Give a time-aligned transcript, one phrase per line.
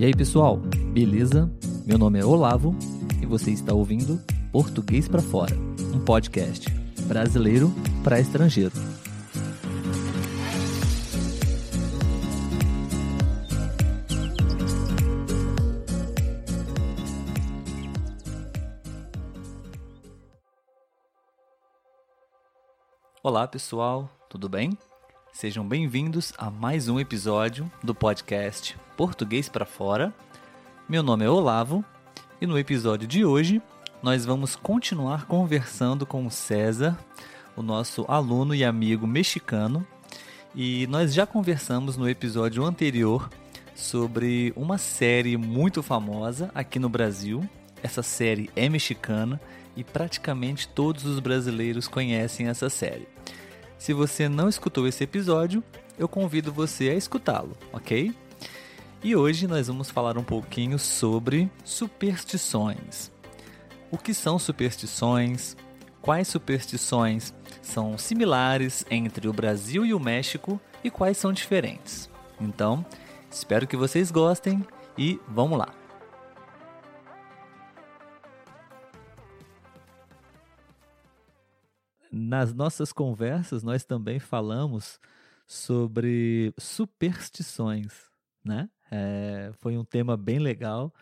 [0.00, 0.56] E aí, pessoal,
[0.94, 1.52] beleza?
[1.84, 2.74] Meu nome é Olavo
[3.20, 4.18] e você está ouvindo
[4.50, 5.54] Português para Fora,
[5.94, 6.70] um podcast
[7.02, 7.70] brasileiro
[8.02, 8.72] para estrangeiro.
[23.22, 24.70] Olá, pessoal, tudo bem?
[25.40, 30.12] Sejam bem-vindos a mais um episódio do podcast Português para Fora.
[30.86, 31.82] Meu nome é Olavo
[32.42, 33.62] e no episódio de hoje
[34.02, 36.94] nós vamos continuar conversando com o César,
[37.56, 39.86] o nosso aluno e amigo mexicano.
[40.54, 43.30] E nós já conversamos no episódio anterior
[43.74, 47.48] sobre uma série muito famosa aqui no Brasil.
[47.82, 49.40] Essa série é mexicana
[49.74, 53.08] e praticamente todos os brasileiros conhecem essa série.
[53.80, 55.64] Se você não escutou esse episódio,
[55.98, 58.14] eu convido você a escutá-lo, ok?
[59.02, 63.10] E hoje nós vamos falar um pouquinho sobre superstições.
[63.90, 65.56] O que são superstições?
[66.02, 72.10] Quais superstições são similares entre o Brasil e o México e quais são diferentes?
[72.38, 72.84] Então,
[73.30, 74.62] espero que vocês gostem
[74.98, 75.79] e vamos lá!
[82.10, 84.98] Nas nossas conversas nós também falamos
[85.46, 88.10] sobre superstições,
[88.44, 88.68] né?
[88.90, 90.92] É, foi um tema bem legal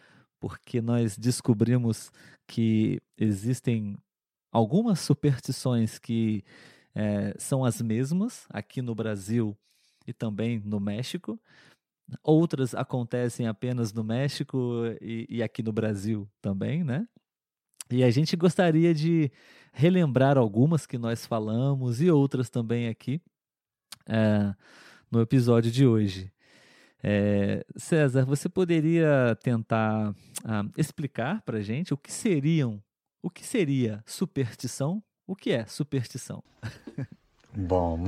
[0.41, 2.13] porque nós descobrimos
[2.47, 3.97] que existem
[4.53, 6.45] algumas superstições que
[6.95, 9.57] é, são as mesmas aqui no Brasil
[10.07, 11.41] e também no México.
[12.23, 14.59] Outras acontecem apenas no México
[15.01, 17.07] e, e aqui no Brasil também, né?
[17.91, 19.31] E a gente gostaria de
[19.73, 23.21] relembrar algumas que nós falamos e outras também aqui
[24.07, 24.55] é,
[25.11, 26.33] no episódio de hoje.
[27.03, 30.15] É, César, você poderia tentar
[30.45, 32.83] ah, explicar para gente o que seriam,
[33.23, 35.03] o que seria superstição?
[35.27, 36.43] O que é superstição?
[37.55, 38.05] Bom,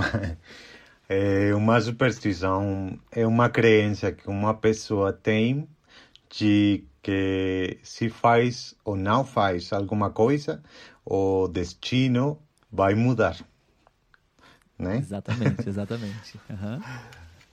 [1.09, 5.69] é uma superstição é uma crença que uma pessoa tem
[6.31, 10.63] de que se faz ou não faz alguma coisa,
[11.05, 12.39] o destino
[12.71, 13.37] vai mudar.
[14.79, 14.99] Né?
[14.99, 16.41] Exatamente, exatamente.
[16.51, 16.81] Uhum.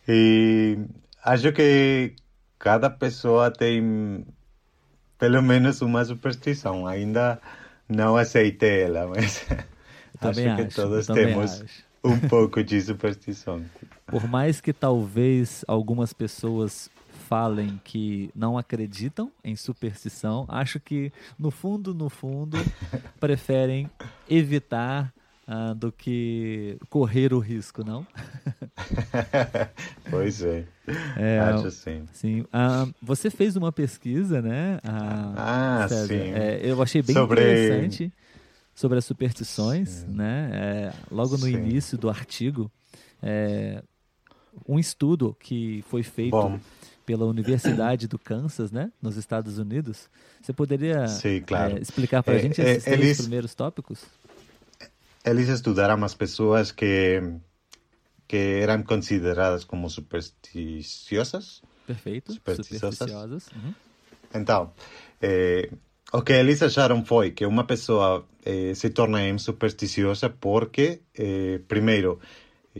[0.10, 0.80] E
[1.22, 2.16] acho que
[2.58, 4.26] cada pessoa tem
[5.18, 6.88] pelo menos uma superstição.
[6.88, 7.42] Ainda
[7.90, 9.46] não aceitei ela, mas
[10.22, 11.84] acho que acho, todos temos acho.
[12.04, 13.64] um pouco de superstição.
[14.06, 16.90] Por mais que talvez algumas pessoas
[17.28, 22.58] falem que não acreditam em superstição, acho que no fundo, no fundo,
[23.20, 23.90] preferem
[24.30, 25.14] evitar
[25.46, 28.08] uh, do que correr o risco, não?
[30.10, 30.64] pois é,
[31.18, 32.06] é acho sim.
[32.14, 32.42] sim.
[32.44, 34.78] Uh, você fez uma pesquisa, né?
[34.78, 36.32] Uh, ah, César, sim.
[36.32, 37.42] É, eu achei bem sobre...
[37.42, 38.14] interessante
[38.74, 40.08] sobre as superstições, sim.
[40.14, 40.50] né?
[40.54, 41.54] É, logo no sim.
[41.56, 42.72] início do artigo,
[43.22, 43.84] é,
[44.66, 46.58] um estudo que foi feito Bom
[47.08, 50.10] pela Universidade do Kansas, né, nos Estados Unidos.
[50.42, 51.78] Você poderia Sim, claro.
[51.78, 54.04] é, explicar para a é, gente esses é, eles, primeiros tópicos?
[55.24, 57.24] Eles estudaram as pessoas que
[58.28, 61.62] que eram consideradas como supersticiosas.
[61.86, 62.34] Perfeito.
[62.34, 62.98] Supersticiosas.
[62.98, 63.48] supersticiosas.
[63.56, 63.74] Uhum.
[64.36, 64.74] Então,
[65.22, 65.70] eh,
[66.12, 72.20] o que eles acharam foi que uma pessoa eh, se torna supersticiosa porque, eh, primeiro,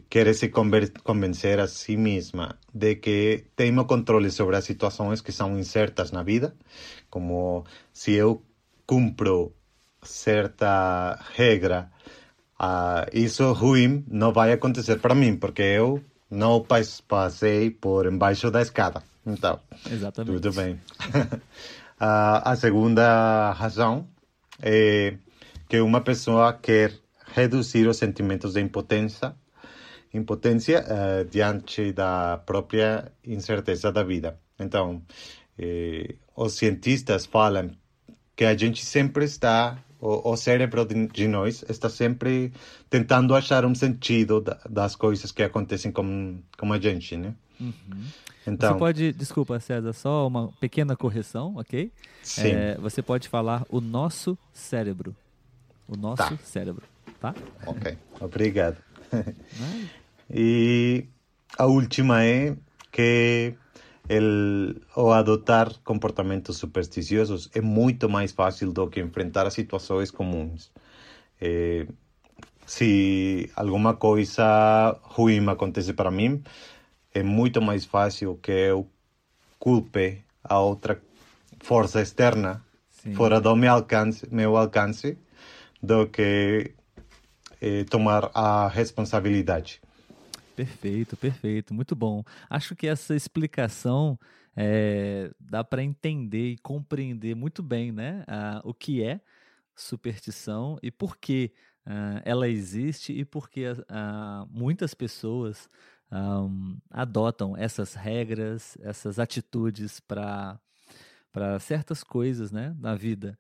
[0.10, 5.32] quer se convencer a si mesma de que tem o controle sobre as situações que
[5.32, 6.56] são incertas na vida,
[7.10, 8.42] como se eu
[8.86, 9.54] cumpro
[10.02, 11.92] certa regra,
[12.60, 16.66] uh, isso ruim não vai acontecer para mim, porque eu não
[17.08, 19.04] passei por embaixo da escada.
[19.26, 19.60] Então,
[19.90, 20.42] Exatamente.
[20.42, 20.74] tudo bem.
[20.74, 24.08] uh, a segunda razão
[24.62, 25.16] é
[25.68, 26.94] que uma pessoa quer
[27.34, 29.36] reduzir os sentimentos de impotência
[30.18, 34.40] impotência uh, diante da própria incerteza da vida.
[34.60, 35.02] Então,
[35.58, 37.72] eh, os cientistas falam
[38.36, 42.52] que a gente sempre está, o, o cérebro de, de, nós está sempre
[42.90, 47.34] tentando achar um sentido da, das coisas que acontecem com, com a gente, né?
[47.60, 47.74] Uhum.
[48.46, 51.92] Então, você pode, desculpa César, só uma pequena correção, ok?
[52.24, 52.52] Sim.
[52.52, 55.16] É, você pode falar o nosso cérebro.
[55.88, 56.38] O nosso tá.
[56.44, 56.84] cérebro,
[57.20, 57.34] tá?
[57.66, 58.78] Ok, obrigado.
[60.30, 61.06] E
[61.58, 62.56] a última é
[62.92, 63.56] que
[64.10, 70.72] el, o adotar comportamentos supersticiosos é muito mais fácil do que enfrentar situações comuns.
[71.42, 71.88] Eh,
[72.66, 76.44] se alguma coisa ruim acontece para mim,
[77.14, 78.90] é muito mais fácil que eu
[79.60, 81.02] culpe a outra
[81.62, 83.14] força externa Sim.
[83.14, 85.18] fora do meu alcance, meu alcance
[85.82, 86.74] do que
[87.62, 89.82] eh, tomar a responsabilidade.
[90.58, 92.24] Perfeito, perfeito, muito bom.
[92.50, 94.20] Acho que essa explicação
[94.56, 98.26] é, dá para entender e compreender muito bem, né,
[98.64, 99.22] o que é
[99.76, 101.54] superstição e por que
[101.86, 103.66] uh, ela existe e por que
[104.50, 105.70] muitas pessoas
[106.90, 110.60] adotam essas regras, essas atitudes para
[111.60, 113.38] certas coisas, né, na vida.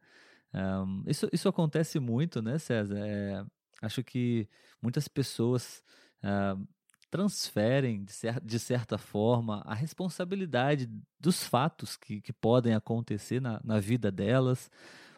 [1.08, 3.00] Isso, isso acontece muito, né, César?
[3.00, 3.44] É,
[3.82, 4.48] acho que
[4.82, 5.84] muitas pessoas
[6.24, 6.68] uh,
[7.10, 10.90] transferem, de, cer de, certa forma, a responsabilidade
[11.20, 14.70] dos fatos que, que podem acontecer na, na vida delas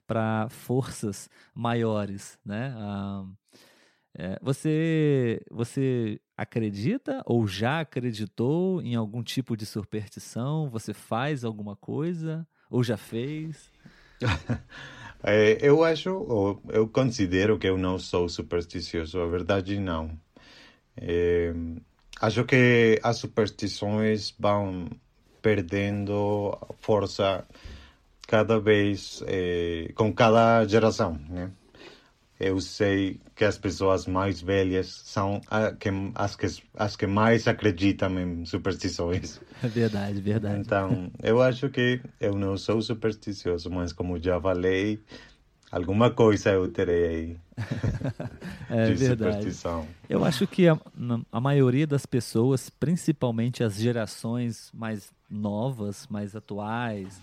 [0.08, 2.74] para forças maiores, né?
[2.78, 3.26] Ah,
[4.18, 10.70] é, você, você acredita ou já acreditou em algum tipo de superstição?
[10.70, 13.72] Você faz alguma coisa ou já fez?
[15.24, 19.20] é, eu acho, eu considero que eu não sou supersticioso.
[19.20, 20.20] A verdade não.
[21.02, 21.54] É,
[22.22, 24.90] acho que as superstições vão
[25.42, 27.46] perdendo força
[28.28, 31.52] cada vez é, com cada geração, né?
[32.40, 37.50] Eu sei que as pessoas mais velhas são a, que, as, que, as que mais
[37.50, 39.42] acreditam em superstições.
[39.62, 40.58] É verdade, verdade.
[40.58, 45.02] Então, eu acho que eu não sou supersticioso, mas como já falei,
[45.72, 47.38] alguma coisa eu terei
[48.70, 49.34] é de verdade.
[49.34, 49.88] superstição.
[50.10, 50.78] Eu acho que a,
[51.32, 57.22] a maioria das pessoas, principalmente as gerações mais novas, mais atuais,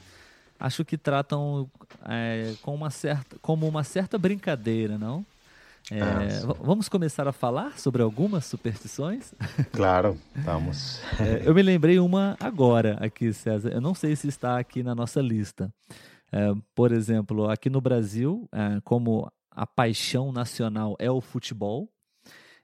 [0.58, 1.68] acho que tratam
[2.04, 5.24] é, com uma certa, como uma certa brincadeira, não?
[5.88, 9.32] É, ah, vamos começar a falar sobre algumas superstições?
[9.72, 11.00] Claro, vamos.
[11.20, 13.68] É, eu me lembrei uma agora aqui, César.
[13.68, 15.70] Eu não sei se está aqui na nossa lista.
[16.36, 21.90] É, por exemplo, aqui no Brasil, é, como a paixão nacional é o futebol,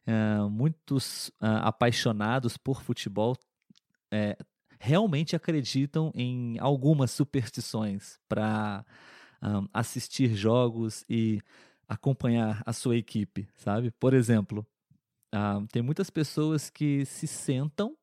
[0.05, 3.35] é, muitos apaixonados por futebol
[4.79, 8.85] realmente acreditam em algumas superstições para
[9.41, 11.41] um, assistir jogos e
[11.89, 13.91] acompanhar a sua equipe, sabe?
[13.93, 14.67] Por exemplo,
[15.33, 17.97] um, tem muitas pessoas que se sentam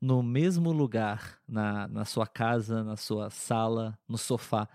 [0.00, 4.68] no mesmo lugar, na, na sua casa, na sua sala, no sofá,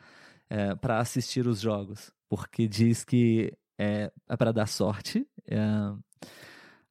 [0.49, 5.27] é, para assistir os jogos, porque diz que é, é para dar sorte.
[5.47, 5.59] É,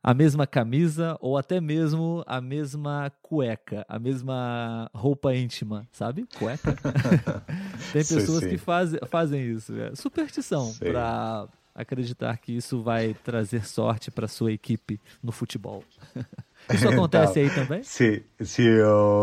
[0.07, 6.29] a mesma camisa ou até mesmo a mesma cueca, a mesma roupa íntima, sabe?
[6.39, 6.77] Cueca.
[7.93, 8.49] Tem pessoas sim, sim.
[8.51, 9.77] que faz, fazem isso.
[9.77, 15.83] É superstição para acreditar que isso vai trazer sorte para sua equipe no futebol.
[16.73, 17.83] Isso acontece aí também?
[17.83, 18.63] Sim, se,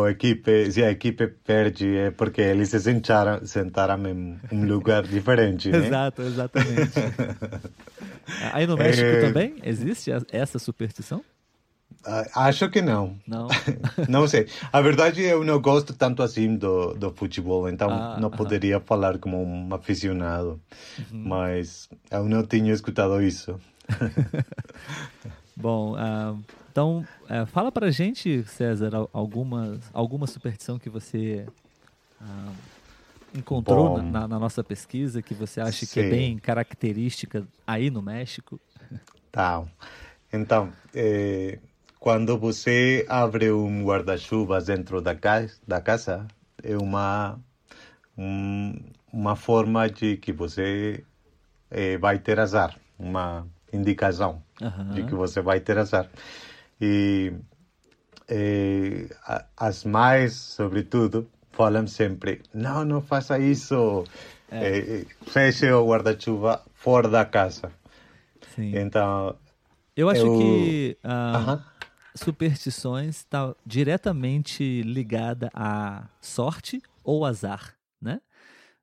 [0.06, 5.04] a equipe, se a equipe perde é porque eles se sentaram, sentaram em um lugar
[5.04, 5.86] diferente, né?
[5.86, 6.94] Exato, exatamente.
[8.54, 9.22] aí no México é...
[9.22, 11.24] também existe essa superstição?
[12.36, 13.18] Acho que não.
[13.26, 13.48] Não?
[14.10, 14.48] não sei.
[14.74, 19.18] A verdade, eu não gosto tanto assim do, do futebol, então ah, não poderia falar
[19.20, 20.60] como um aficionado.
[21.00, 21.24] Uhum.
[21.26, 23.58] Mas eu não tinha escutado isso.
[25.56, 26.38] Bom, uh,
[26.74, 31.46] então, é, fala pra gente, César, alguma, alguma superstição que você
[32.20, 32.52] ah,
[33.38, 35.94] encontrou na, na, nossa pesquisa que você acha sim.
[35.94, 38.60] que é bem característica aí no México?
[39.32, 39.64] Tá.
[40.34, 41.60] Então, é,
[42.00, 46.28] quando você abre um guarda-chuva dentro da casa, da casa
[46.64, 47.40] é uma,
[48.18, 48.80] um,
[49.12, 51.04] uma forma de que você
[51.70, 54.90] é, vai ter azar, uma indicação uhum.
[54.90, 56.10] de que você vai ter azar.
[56.84, 57.34] E,
[58.30, 59.08] e
[59.56, 64.04] as mães, sobretudo, falam sempre: não, não faça isso,
[64.52, 65.06] é.
[65.28, 67.72] feche o guarda-chuva fora da casa.
[68.54, 68.78] Sim.
[68.78, 69.38] Então.
[69.96, 70.40] Eu acho eu...
[70.40, 71.64] que uh, uh -huh.
[72.16, 78.20] superstições está diretamente ligada à sorte ou azar, né?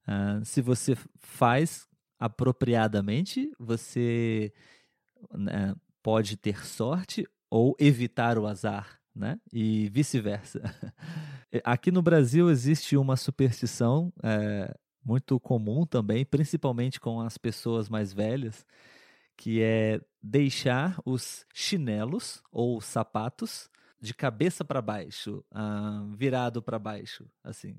[0.09, 1.87] Uh, se você faz
[2.19, 4.52] apropriadamente, você
[5.33, 9.38] né, pode ter sorte ou evitar o azar, né?
[9.52, 10.62] E vice-versa.
[11.64, 14.73] Aqui no Brasil existe uma superstição é,
[15.04, 18.64] muito comum também, principalmente com as pessoas mais velhas,
[19.37, 23.69] que é deixar os chinelos ou sapatos
[24.00, 27.76] de cabeça para baixo, ah, virado para baixo, assim.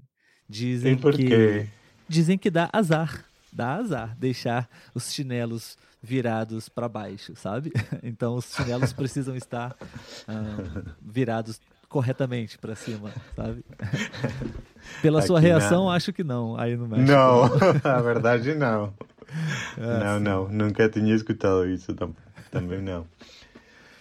[0.47, 1.69] Dizem que
[2.07, 7.71] dizem que dá azar, dá azar deixar os chinelos virados para baixo, sabe?
[8.03, 9.75] Então os chinelos precisam estar
[10.27, 13.63] uh, virados corretamente para cima, sabe?
[15.01, 16.57] Pela Aqui sua reação, na- acho que não.
[16.57, 17.11] Aí no México.
[17.11, 17.43] Não,
[17.83, 18.93] a verdade não.
[19.77, 20.23] É, não, sim.
[20.23, 22.15] não, nunca tinha escutado isso tam-
[22.49, 23.05] também não.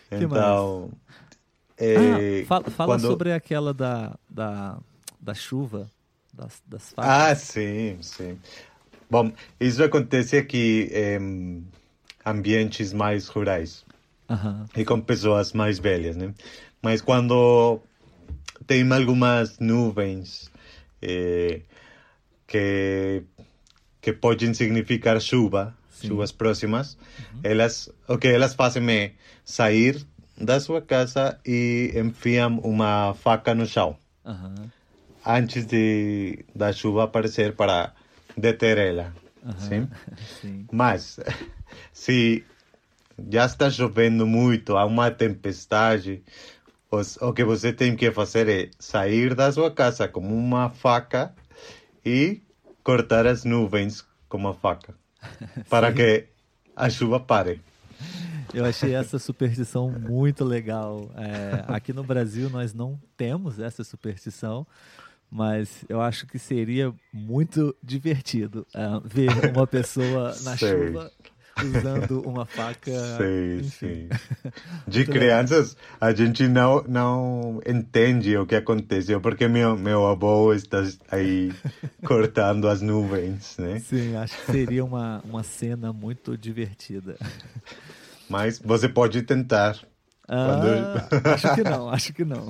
[0.09, 0.91] Que Então,
[1.79, 4.79] Ah, é, fala fala quando- sobre aquela da, da,
[5.21, 5.89] da chuva,
[6.33, 7.11] das, das facas.
[7.13, 8.39] Ah, sim, sim.
[9.11, 11.67] Bom, isso acontece aqui em
[12.25, 13.85] ambientes mais rurais
[14.77, 16.33] e com pessoas mais velhas, né?
[16.81, 17.81] Mas quando
[18.69, 20.51] tem algumas nuvens
[21.03, 21.63] eh,
[22.47, 23.25] que
[24.01, 26.09] que podem significar chuva, Sim.
[26.09, 26.97] chuvas próximas,
[27.43, 29.13] elas o que elas fazem é
[29.45, 30.07] sair
[30.39, 34.71] da sua casa e enfiam uma faca no chão Aham.
[35.27, 37.93] antes de da chuva aparecer para
[38.41, 39.13] deter ela,
[39.59, 39.89] sim?
[40.41, 40.67] Sim.
[40.73, 41.19] Mas
[41.93, 42.45] se
[43.31, 46.23] já está chovendo muito, há uma tempestade,
[46.91, 51.35] os- o que você tem que fazer é sair da sua casa com uma faca
[52.05, 52.43] e
[52.83, 54.95] cortar as nuvens com a faca
[55.69, 56.27] para que
[56.75, 57.61] a chuva pare.
[58.53, 61.09] Eu achei essa superstição muito legal.
[61.17, 64.67] É, aqui no Brasil nós não temos essa superstição,
[65.31, 70.69] mas eu acho que seria muito divertido ah, ver uma pessoa na Sei.
[70.69, 71.11] chuva
[71.63, 72.91] usando uma faca.
[73.19, 74.09] Sim, sim.
[74.89, 80.83] De crianças, a gente não, não entende o que aconteceu, porque meu, meu avô está
[81.11, 81.53] aí
[82.05, 83.79] cortando as nuvens, né?
[83.81, 87.17] Sim, acho que seria uma, uma cena muito divertida.
[88.29, 89.77] Mas você pode tentar.
[90.33, 92.47] Ah, acho que não, acho que não.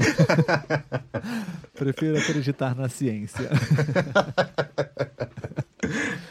[1.75, 3.49] Prefiro acreditar na ciência.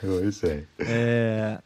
[0.02, 0.66] Pois é.
[0.80, 1.60] É,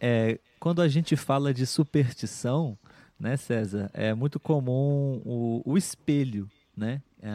[0.00, 2.78] é, quando a gente fala de superstição,
[3.18, 7.00] né, César, é muito comum o, o espelho, né?
[7.22, 7.28] É,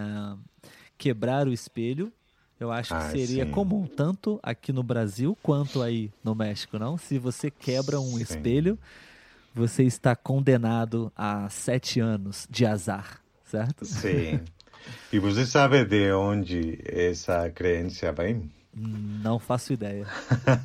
[0.97, 2.11] quebrar o espelho,
[2.59, 3.51] eu acho que Ah, seria sim.
[3.51, 6.97] comum tanto aqui no Brasil quanto aí no México, não?
[6.97, 8.21] Se você quebra um Sim.
[8.21, 8.79] espelho,
[9.57, 13.85] você está condenado a sete anos de azar, certo?
[13.85, 14.39] Sim.
[15.11, 18.51] E você sabe de onde essa crença vem?
[18.73, 20.05] Não faço ideia.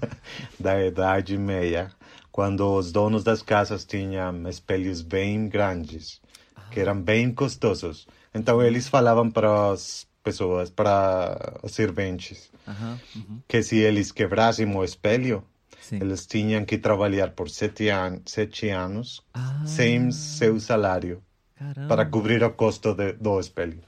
[0.60, 1.90] Da Idade Meia,
[2.30, 6.20] quando os donos das casas tinham espelhos bem grandes,
[6.70, 8.06] que eram bem custosos.
[8.34, 14.84] Então eles falavam para as pessoas, para os serventes, uhum, que se eles quebrassem o
[14.84, 15.42] espelho,
[15.82, 15.98] sim.
[16.00, 21.22] eles tinham que trabalhar por sete, an sete anos Ah, sem seu salário
[21.54, 21.88] caramba.
[21.88, 23.80] para cobrir o custo de, do espelho.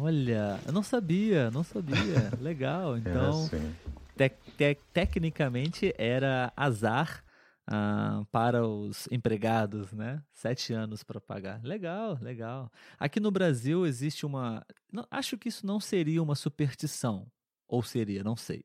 [0.00, 2.30] Olha, eu não sabia, não sabia.
[2.40, 2.96] Legal.
[2.96, 3.74] Era Então, assim.
[4.16, 7.24] tec- tec- tecnicamente era azar
[7.66, 10.22] ah, para os empregados, né?
[10.32, 11.60] Sete anos para pagar.
[11.64, 12.70] Legal, legal.
[12.98, 14.64] Aqui no Brasil existe uma.
[14.92, 17.26] não- acho que isso não seria uma superstição.
[17.70, 18.64] Ou seria, não sei.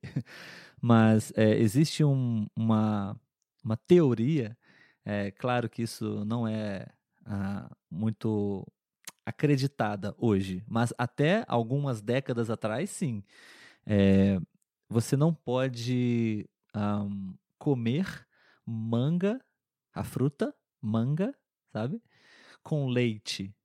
[0.82, 3.20] Mas é, existe um- uma,
[3.64, 4.58] uma teoria.
[5.06, 6.88] É claro que isso não é
[7.26, 8.66] ah, muito
[9.26, 13.24] acreditada hoje, mas até algumas décadas atrás, sim.
[13.86, 14.40] É,
[14.90, 18.28] você não pode ahm, comer
[18.66, 19.40] manga,
[19.94, 21.34] a fruta, manga,
[21.72, 22.02] sabe?
[22.64, 23.56] Com leite.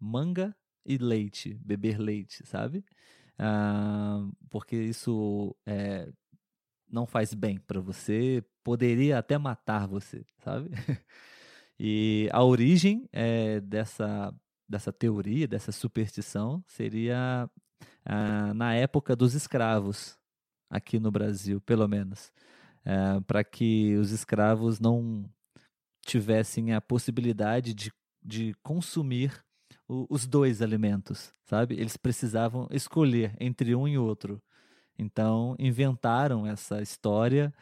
[0.00, 2.84] Manga e leite, beber leite, sabe?
[3.38, 6.10] Ah, porque isso é,
[6.90, 10.70] não faz bem para você, poderia até matar você, sabe?
[11.80, 14.34] E a origem eh, dessa,
[14.68, 17.48] dessa teoria, dessa superstição, seria
[18.04, 20.18] ah, na época dos escravos,
[20.68, 22.32] aqui no Brasil, pelo menos,
[23.28, 25.30] para que os escravos não
[26.04, 27.92] tivessem a possibilidade de,
[28.24, 29.44] de consumir
[29.88, 31.74] o- os dois alimentos, sabe?
[31.74, 34.40] Eles precisavam escolher entre um e outro.
[34.98, 37.52] Então, inventaram essa história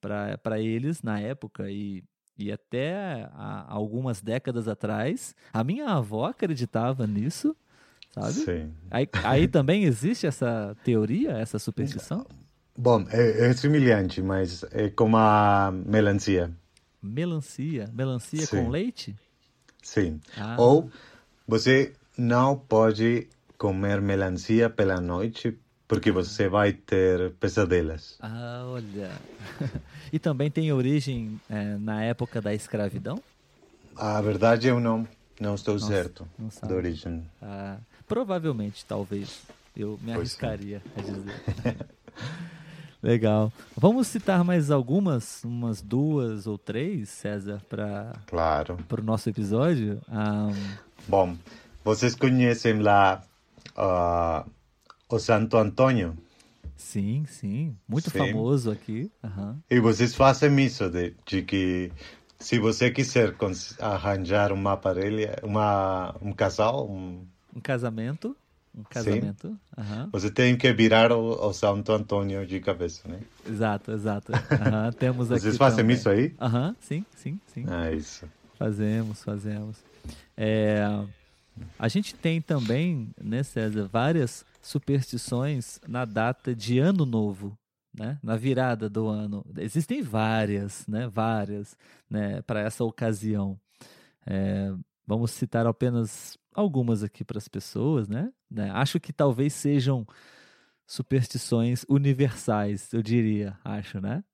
[0.00, 2.02] para eles na época e,
[2.36, 5.34] e até há algumas décadas atrás.
[5.52, 7.54] A minha avó acreditava nisso,
[8.12, 8.32] sabe?
[8.32, 8.72] Sim.
[8.90, 12.26] Aí, aí também existe essa teoria, essa superstição?
[12.76, 16.50] Bom, é, é semelhante, mas é como a melancia.
[17.02, 18.56] Melancia, melancia Sim.
[18.64, 19.16] com leite?
[19.82, 20.20] Sim.
[20.36, 20.56] Ah.
[20.58, 20.90] Ou
[21.50, 23.28] você não pode
[23.58, 28.16] comer melancia pela noite porque você vai ter pesadelas.
[28.22, 29.10] Ah, olha.
[30.12, 33.20] e também tem origem eh, na época da escravidão?
[33.96, 35.06] A verdade eu não,
[35.40, 37.28] não estou Nossa, certo não da origem.
[37.42, 39.42] Ah, provavelmente, talvez.
[39.74, 40.46] Eu me Pois sim.
[40.46, 41.34] arriscaria a dizer.
[43.02, 43.50] Legal.
[43.76, 48.76] Vamos citar mais algumas, umas duas ou três, César, para Claro.
[48.90, 50.00] o nosso episódio?
[50.08, 50.50] Ah,
[51.08, 51.34] Bom,
[51.82, 53.22] vocês conhecem lá
[53.74, 54.44] ah,
[55.08, 56.16] o Santo Antônio.
[56.76, 57.74] Sim, sim.
[57.88, 58.18] Muito Sim.
[58.18, 59.10] famoso aqui.
[59.24, 59.58] Aham.
[59.70, 61.90] E vocês fazem isso de, de que
[62.38, 63.34] se você quiser
[63.78, 68.34] arranjar uma parelha, uma, um casal, um- Um casamento.
[68.74, 69.58] Um casamento.
[69.76, 70.08] Aham.
[70.12, 73.20] você tem que virar o, o Santo Antônio de cabeça, né?
[73.46, 74.32] Exato, exato.
[74.52, 75.96] Aham, Temos aqui Vocês fazem também.
[75.96, 76.34] isso aí?
[76.40, 77.66] Aham, sim, sim, sim.
[77.68, 78.26] É isso.
[78.56, 79.76] Fazemos, fazemos.
[80.36, 80.84] É,
[81.78, 87.58] a gente tem também, né, César, várias superstições na data de Ano Novo,
[87.92, 88.18] né?
[88.22, 89.44] Na virada do ano.
[89.58, 91.08] Existem várias, né?
[91.08, 91.76] Várias,
[92.08, 92.40] né?
[92.42, 93.58] Para essa ocasião.
[94.26, 94.72] É,
[95.06, 98.32] vamos citar apenas algumas aqui para as pessoas, né?
[98.50, 98.70] né?
[98.70, 100.06] Acho que talvez sejam
[100.86, 104.24] superstições universais, eu diria, acho, né?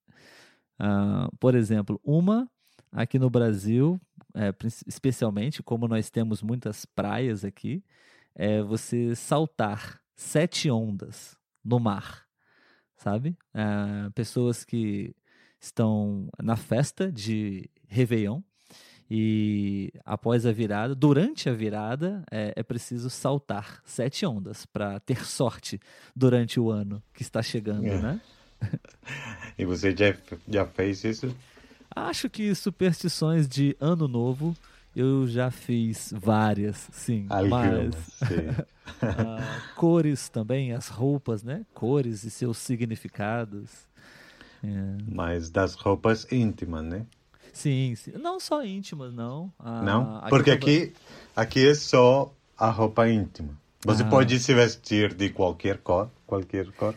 [0.79, 2.51] Ah, por exemplo, uma
[2.91, 4.01] aqui no Brasil,
[4.35, 4.55] é,
[4.87, 7.85] especialmente como nós temos muitas praias aqui,
[8.35, 12.27] é você saltar sete ondas no mar,
[12.97, 13.37] sabe?
[13.53, 15.15] Ah, pessoas que
[15.61, 18.41] estão na festa de Réveillon
[19.11, 25.25] e após a virada, durante a virada, é, é preciso saltar sete ondas para ter
[25.25, 25.81] sorte
[26.15, 28.01] durante o ano que está chegando, É.
[28.01, 28.21] né?
[29.59, 30.15] E você já,
[30.49, 31.35] já fez isso?
[31.95, 34.55] Acho que superstições de ano novo
[34.95, 37.27] eu já fiz várias, sim.
[37.29, 37.95] Algumas, Mas
[38.29, 38.65] sim.
[39.03, 41.65] ah, cores também, as roupas, né?
[41.75, 43.71] Cores e seus significados.
[44.65, 44.69] É,
[45.07, 47.07] Mas das roupas íntimas, né?
[47.57, 48.13] Sim, sim.
[48.19, 49.51] Não só íntimas, não.
[49.59, 50.21] Ah, Não?
[50.29, 50.93] Porque aqui,
[51.35, 53.59] aqui é só a roupa íntima.
[53.83, 54.11] Você Ah.
[54.11, 56.95] pode se vestir de qualquer cor, qualquer cor,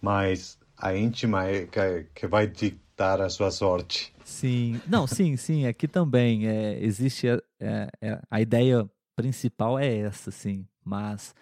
[0.00, 4.10] mas a íntima é que, que vai ditar a sua sorte.
[4.24, 5.66] Sim, não, sim, sim.
[5.66, 10.66] Aqui também é, existe a, é, é, a ideia principal é essa, sim.
[10.82, 11.34] Mas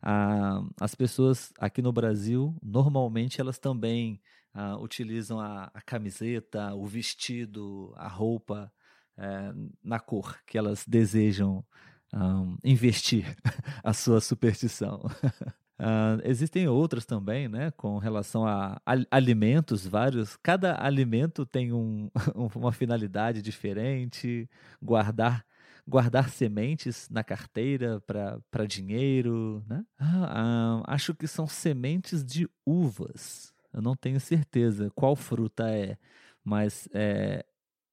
[0.00, 4.20] ah, as pessoas aqui no Brasil normalmente elas também
[4.56, 8.72] ah, utilizam a, a camiseta, o vestido, a roupa
[9.18, 9.52] eh,
[9.84, 11.64] na cor que elas desejam
[12.12, 13.36] ah, investir
[13.84, 15.02] a sua superstição.
[15.78, 20.34] Ah, existem outras também, né, com relação a al- alimentos, vários.
[20.42, 24.48] Cada alimento tem um, um- uma finalidade diferente.
[24.82, 25.44] Guardar,
[25.86, 29.84] guardar sementes na carteira para dinheiro, né?
[29.98, 33.52] Ah, acho que são sementes de uvas.
[33.76, 35.98] Eu não tenho certeza qual fruta é,
[36.44, 37.46] mas é,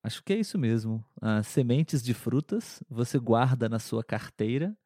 [0.03, 1.05] acho que é isso mesmo.
[1.21, 4.77] Ah, sementes de frutas você guarda na sua carteira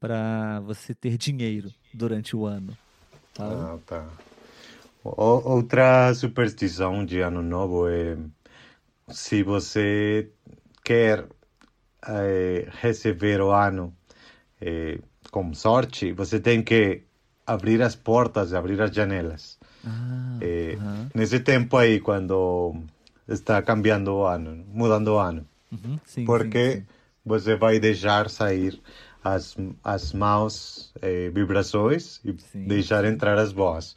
[0.00, 2.78] para você ter dinheiro durante o ano.
[3.36, 3.68] sabe?
[3.68, 4.06] Ah, tá.
[5.04, 8.16] O- outra superstição de ano novo é
[9.10, 10.30] se você
[10.84, 11.26] quer
[12.08, 13.96] eh, receber o ano
[14.62, 15.00] eh,
[15.32, 17.04] com sorte, você tem que
[17.46, 19.59] abrir as portas, abrir as janelas.
[19.84, 22.74] Ah, Eh, aham, Nesse tempo aí, quando
[23.28, 26.86] está cambiando o ano, mudando o ano, uhum, sim, porque sim, sim.
[27.24, 28.80] você vai deixar sair
[29.22, 32.32] as, as maus eh, vibrações e
[32.66, 33.94] deixar entrar as boas.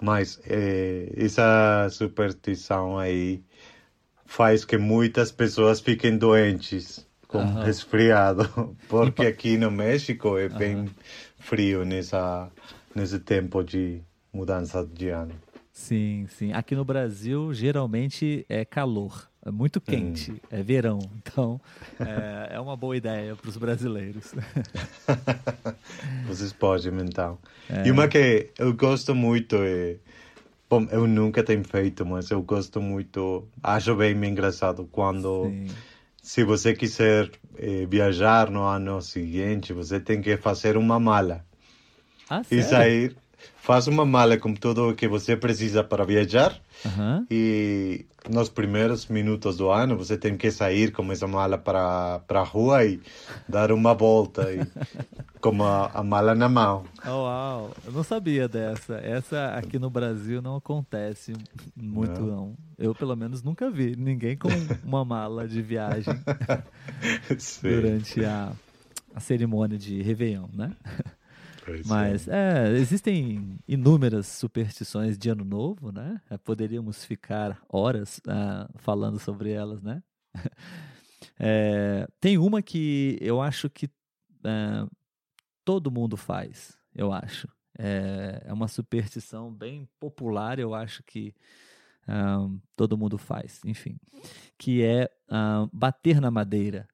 [0.00, 3.42] Mas eh, essa superstição aí
[4.26, 7.64] faz que muitas pessoas fiquem doentes com Aham.
[7.64, 8.44] resfriado,
[8.88, 10.94] porque aqui no México é bem
[11.38, 12.50] frio nessa,
[12.94, 15.32] nesse tempo de mudança de ano.
[15.72, 16.52] Sim, sim.
[16.54, 20.98] Aqui no Brasil, geralmente é calor, é muito quente, é verão.
[21.16, 21.60] Então,
[22.00, 24.34] é, é uma boa ideia para os brasileiros.
[26.26, 27.38] Vocês podem, então.
[27.68, 27.86] É.
[27.86, 29.98] E uma que eu gosto muito é.
[30.68, 33.46] Bom, eu nunca tenho feito, mas eu gosto muito.
[33.62, 35.50] Acho bem engraçado quando.
[35.50, 35.66] Sim.
[36.22, 41.46] Se você quiser eh, viajar no ano seguinte, você tem que fazer uma mala.
[42.28, 42.68] Ah, E sério?
[42.68, 43.16] sair.
[43.60, 46.56] Faz uma mala com tudo o que você precisa para viajar.
[46.84, 47.26] Aham.
[47.30, 52.40] E nos primeiros minutos do ano você tem que sair com essa mala para para
[52.40, 53.00] a rua e
[53.48, 54.60] dar uma volta e,
[55.40, 56.84] com a, a mala na mão.
[57.04, 58.94] Oh, uau, eu não sabia dessa.
[58.96, 61.32] Essa aqui no Brasil não acontece
[61.74, 62.26] muito, Não?
[62.26, 62.54] não.
[62.78, 64.48] Eu, pelo menos, nunca vi ninguém com
[64.84, 66.14] uma mala de viagem
[67.62, 68.52] durante a,
[69.14, 70.72] a cerimônia de Réveillon, né?
[71.68, 71.82] É.
[71.86, 76.20] Mas é, existem inúmeras superstições de Ano Novo, né?
[76.30, 80.02] É, Poderíamos ficar horas ah, falando sobre elas, né?
[81.38, 83.90] É, tem uma que eu acho que
[84.44, 84.86] é,
[85.64, 87.48] todo mundo faz, eu acho.
[87.78, 91.34] É, é uma superstição bem popular, eu acho que
[92.06, 93.98] ah, todo mundo faz, enfim.
[94.56, 96.88] Que é ah, bater na madeira.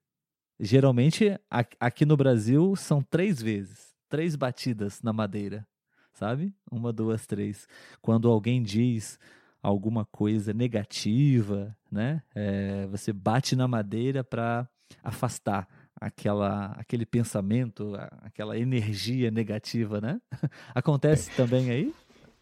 [0.58, 1.38] Geralmente,
[1.80, 3.91] aqui no Brasil, são três vezes.
[4.12, 5.66] Três batidas na madeira,
[6.12, 6.54] sabe?
[6.70, 7.66] Uma, duas, três.
[8.02, 9.18] Quando alguém diz
[9.62, 12.22] alguma coisa negativa, né?
[12.34, 14.68] É, você bate na madeira para
[15.02, 15.66] afastar
[15.98, 20.20] aquela, aquele pensamento, aquela energia negativa, né?
[20.74, 21.34] Acontece é.
[21.34, 21.94] também aí?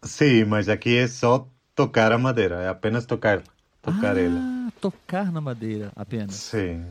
[0.03, 3.41] Sim, mas aqui é só tocar a madeira, é apenas tocar,
[3.81, 4.71] tocar ah, ela.
[4.81, 6.35] Tocar na madeira apenas.
[6.35, 6.85] Sim.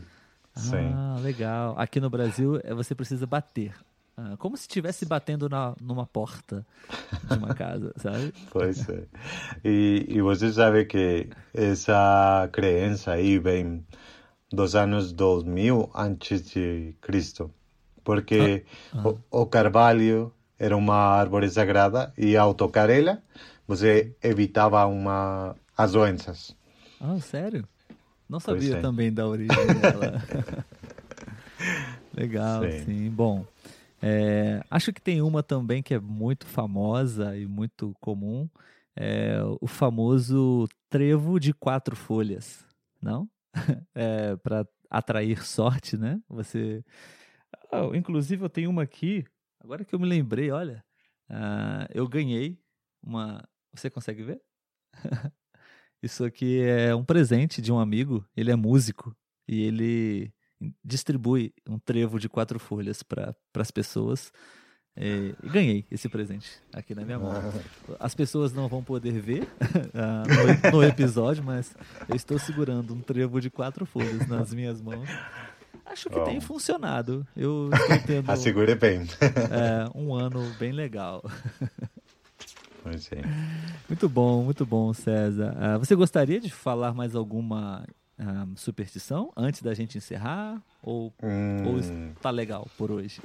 [0.55, 0.95] Sim.
[0.95, 1.75] Ah, legal.
[1.79, 3.75] Aqui no Brasil é, você precisa bater.
[4.17, 6.67] Ah, como se estivesse batendo na, numa porta
[7.25, 8.33] de uma casa, sabe?
[8.51, 9.05] Pois é.
[9.65, 13.85] E, e você sabe que essa crença aí vem
[14.53, 17.51] dos anos 2000 antes de Cristo.
[18.05, 19.09] Porque ah, ah.
[19.31, 23.23] O, o, carvalho era uma árvore sagrada e ao tocar ela,
[23.67, 26.55] você evitava uma, as doenças.
[27.01, 27.67] Ah, sério?
[28.29, 28.81] Não sabia é.
[28.81, 30.23] também da origem dela.
[32.15, 32.85] Legal, sim.
[32.85, 33.11] sim.
[33.11, 33.45] Bom,
[34.03, 38.49] é, acho que tem uma também que é muito famosa e muito comum,
[38.97, 42.65] é o famoso trevo de quatro folhas,
[43.01, 43.29] não?
[43.95, 46.21] É, para atrair sorte, né?
[46.29, 46.85] Você,
[47.73, 49.25] oh, inclusive eu tenho uma aqui.
[49.61, 50.85] Agora que eu me lembrei, olha,
[51.29, 52.59] uh, eu ganhei
[53.03, 53.47] uma.
[53.75, 54.41] Você consegue ver?
[56.03, 58.25] Isso aqui é um presente de um amigo.
[58.37, 59.15] Ele é músico
[59.47, 60.33] e ele
[60.85, 64.33] distribui um trevo de quatro folhas para as pessoas.
[64.97, 67.33] É, e ganhei esse presente aqui na minha mão.
[67.99, 71.75] As pessoas não vão poder ver uh, no, no, episódio, mas
[72.09, 75.09] eu estou segurando um trevo de quatro folhas nas minhas mãos.
[75.87, 76.25] Acho que Bom.
[76.25, 77.27] tem funcionado.
[77.37, 78.31] Eu estou tendo.
[78.31, 79.07] Assegure bem.
[79.51, 81.23] É, um ano bem legal.
[83.89, 85.55] Muito bom, muito bom, César.
[85.57, 87.85] Uh, você gostaria de falar mais alguma
[88.21, 90.63] uh, superstição antes da gente encerrar?
[90.83, 91.67] Ou, hum...
[91.67, 93.21] ou está legal por hoje?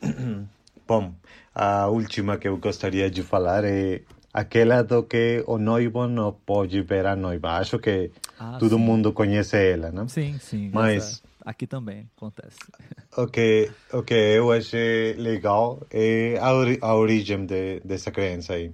[0.88, 1.14] Bom,
[1.54, 6.80] a última que eu gostaria de falar é aquela do que o noivo não pode
[6.82, 7.52] ver a noiva.
[7.52, 8.82] Acho que ah, todo sim.
[8.82, 10.08] mundo conhece ela, não?
[10.08, 10.70] Sim, sim.
[10.72, 12.58] Mas aqui também acontece.
[13.14, 18.54] O que, o que eu achei legal é a, ori a origem de, dessa crença
[18.54, 18.72] aí.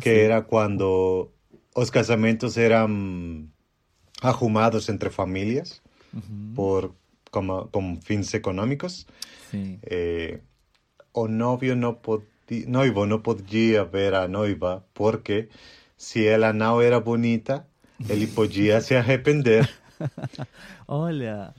[0.00, 0.24] Que sei.
[0.24, 1.30] era quando
[1.76, 3.48] os casamentos eram
[4.20, 5.80] arrumados entre famílias
[6.12, 6.52] uhum.
[6.54, 6.94] por
[7.30, 9.06] como, com fins econômicos.
[9.50, 9.78] Sim.
[9.82, 10.40] Eh,
[11.14, 15.48] o novio não podia, noivo não podia ver a noiva porque
[15.96, 17.66] se ela não era bonita,
[18.08, 19.68] ele podia se arrepender.
[20.88, 21.54] Olha,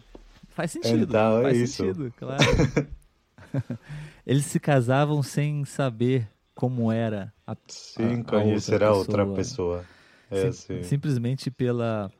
[0.52, 1.04] Faz sentido.
[1.04, 1.78] Então, faz é isso.
[1.78, 2.44] sentido, claro.
[4.26, 9.86] Eles se casavam sem saber como era a, Sim, a, conhecer a outra, outra pessoa.
[10.30, 10.84] É, Sim, assim.
[10.84, 12.12] Simplesmente pela,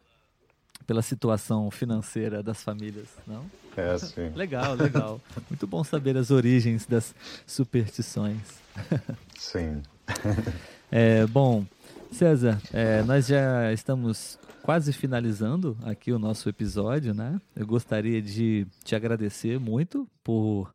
[0.92, 3.46] pela situação financeira das famílias, não?
[3.78, 4.28] É assim.
[4.36, 5.22] legal, legal.
[5.50, 7.16] Muito bom saber as origens das
[7.48, 8.60] superstições.
[9.40, 9.82] Sim.
[10.94, 11.66] É, bom,
[12.12, 17.40] César, é, nós já estamos quase finalizando aqui o nosso episódio, né?
[17.56, 20.74] Eu gostaria de te agradecer muito por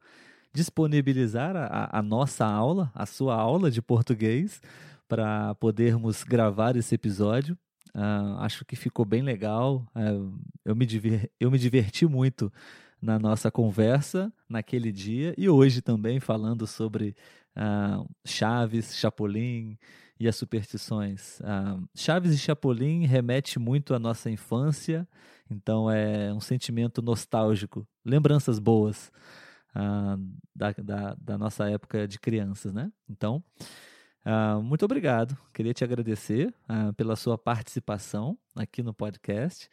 [0.54, 4.62] disponibilizar a, a nossa aula, a sua aula de português,
[5.06, 7.58] para podermos gravar esse episódio.
[7.96, 9.90] Uh, acho que ficou bem legal.
[9.96, 12.52] Uh, eu, me diver, eu me diverti muito
[13.00, 17.16] na nossa conversa naquele dia e hoje também falando sobre
[17.56, 19.78] uh, Chaves, Chapolin,
[20.18, 21.40] e as superstições.
[21.42, 25.06] Ah, Chaves e Chapolin remete muito à nossa infância,
[25.50, 29.12] então é um sentimento nostálgico, lembranças boas
[29.74, 30.16] ah,
[30.54, 32.90] da, da, da, nossa época de crianças, né?
[33.08, 33.44] Então,
[34.26, 35.36] ah, muito obrigado.
[35.54, 39.70] Queria te agradecer ah, pela sua participação aqui no podcast.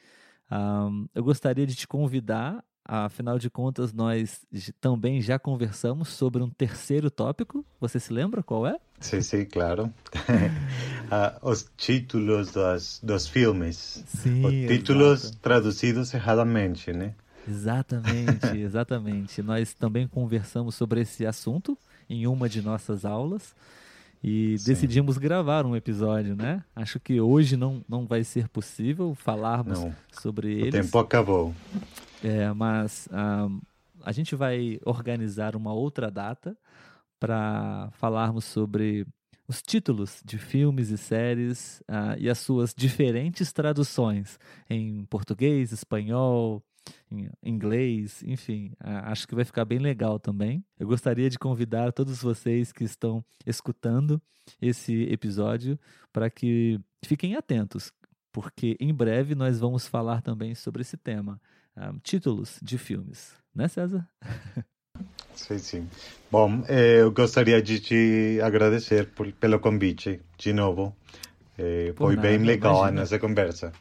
[0.50, 4.42] Ah, eu gostaria de te convidar Afinal de contas, nós
[4.82, 7.66] também já conversamos sobre um terceiro tópico.
[7.80, 8.78] Você se lembra qual é?
[9.00, 9.86] Sim, sim, claro.
[9.86, 14.04] uh, os títulos dos, dos filmes.
[14.06, 15.38] Sim, os títulos exato.
[15.38, 17.16] traduzidos erradamente, né?
[17.48, 19.42] Exatamente, exatamente.
[19.42, 21.78] nós também conversamos sobre esse assunto
[22.10, 23.56] em uma de nossas aulas
[24.24, 24.72] e Sim.
[24.72, 26.64] decidimos gravar um episódio, né?
[26.74, 29.94] Acho que hoje não, não vai ser possível falarmos não.
[30.12, 30.70] sobre eles.
[30.70, 31.54] O tempo acabou.
[32.24, 33.60] É, mas um,
[34.02, 36.58] a gente vai organizar uma outra data
[37.20, 39.06] para falarmos sobre
[39.46, 46.64] os títulos de filmes e séries uh, e as suas diferentes traduções em português, espanhol,
[47.12, 50.64] em inglês, enfim, acho que vai ficar bem legal também.
[50.80, 54.22] Eu gostaria de convidar todos vocês que estão escutando
[54.62, 55.80] esse episódio
[56.12, 57.92] para que fiquem atentos,
[58.32, 61.40] porque em breve nós vamos falar também sobre esse tema
[61.76, 64.08] um, títulos de filmes, né, César?
[65.36, 65.90] Sim, sim.
[66.32, 70.96] Bom, eh, eu gostaria de te agradecer por, pelo convite, de novo.
[71.58, 73.02] Eh, foi nada, bem legal imagina.
[73.02, 73.74] nessa conversa.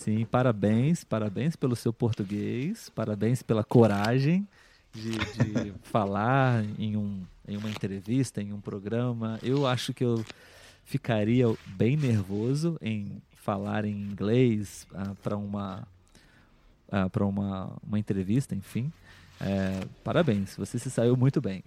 [0.00, 4.48] Sim, parabéns, parabéns pelo seu português, parabéns pela coragem
[4.94, 9.38] de, de falar em, um, em uma entrevista, em um programa.
[9.42, 10.24] Eu acho que eu
[10.86, 14.86] ficaria bem nervoso em falar em inglês
[15.22, 15.86] para uma
[17.12, 18.90] para uma, uma entrevista, enfim.
[19.38, 21.62] É, parabéns, você se saiu muito bem.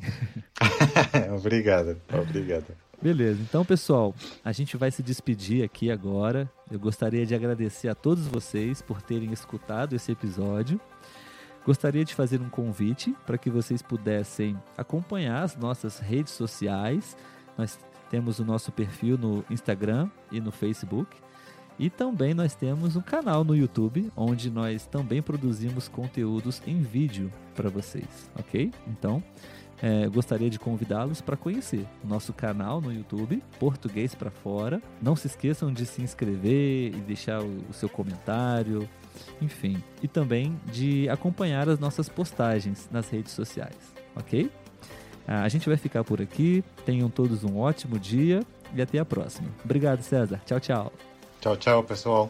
[1.38, 2.76] obrigado, obrigado.
[3.04, 6.50] Beleza, então pessoal, a gente vai se despedir aqui agora.
[6.72, 10.80] Eu gostaria de agradecer a todos vocês por terem escutado esse episódio.
[11.66, 17.18] Gostaria de fazer um convite para que vocês pudessem acompanhar as nossas redes sociais.
[17.58, 17.78] Nós
[18.10, 21.14] temos o nosso perfil no Instagram e no Facebook.
[21.78, 27.30] E também nós temos um canal no YouTube, onde nós também produzimos conteúdos em vídeo
[27.54, 28.72] para vocês, ok?
[28.88, 29.22] Então,
[29.82, 34.82] é, gostaria de convidá-los para conhecer nosso canal no YouTube, Português para Fora.
[35.02, 38.88] Não se esqueçam de se inscrever e deixar o, o seu comentário,
[39.42, 39.82] enfim.
[40.02, 43.76] E também de acompanhar as nossas postagens nas redes sociais,
[44.16, 44.50] ok?
[45.28, 46.64] Ah, A gente vai ficar por aqui.
[46.86, 48.42] Tenham todos um ótimo dia
[48.74, 49.50] e até a próxima.
[49.64, 50.42] Obrigado, César.
[50.46, 50.94] Tchau, tchau.
[51.42, 52.30] Tchau, tchau, pessoal.